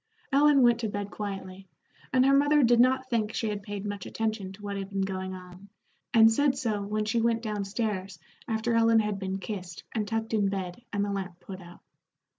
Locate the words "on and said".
5.35-6.57